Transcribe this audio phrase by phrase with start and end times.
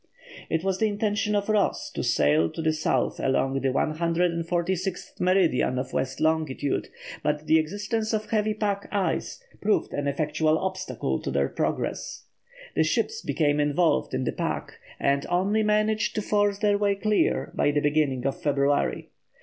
[0.49, 5.77] It was the intention of Ross to sail to the South along the 146th meridian
[5.77, 6.87] of west longitude,
[7.21, 12.23] but the existence of heavy pack ice proved an effectual obstacle to their progress.
[12.75, 17.51] The ships became involved in the pack, and only managed to force their way clear
[17.53, 19.09] by the beginning of February.